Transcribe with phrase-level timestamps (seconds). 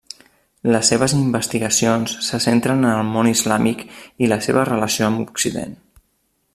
[0.75, 3.87] Les seves investigacions se centren en el món islàmic
[4.27, 5.79] i la seva relació amb Occident.